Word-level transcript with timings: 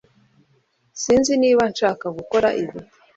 Sinzi 1.01 1.33
niba 1.41 1.63
nshaka 1.71 2.05
gukora 2.17 2.47
ibi 2.63 2.77